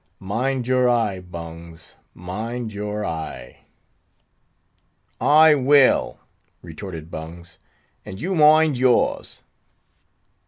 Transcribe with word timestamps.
Mind 0.17 0.65
your 0.65 0.89
eye, 0.89 1.19
Bungs—mind 1.19 2.73
your 2.73 3.05
eye!" 3.05 3.65
"I 5.19 5.53
will," 5.53 6.17
retorted 6.63 7.11
Bungs; 7.11 7.59
"and 8.03 8.19
you 8.19 8.33
mind 8.33 8.79
yours!" 8.79 9.43